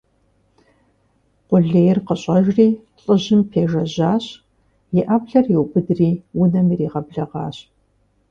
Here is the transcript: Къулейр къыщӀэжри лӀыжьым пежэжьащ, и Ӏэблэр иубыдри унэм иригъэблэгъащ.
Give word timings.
Къулейр 1.47 1.97
къыщӀэжри 2.07 2.67
лӀыжьым 3.03 3.41
пежэжьащ, 3.51 4.25
и 4.99 4.99
Ӏэблэр 5.07 5.45
иубыдри 5.53 6.11
унэм 6.41 6.67
иригъэблэгъащ. 6.73 7.57